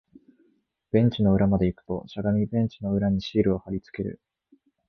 [0.91, 4.19] ベンチの裏まで行くと、しゃがみ、ベンチの裏にシールを貼り付ける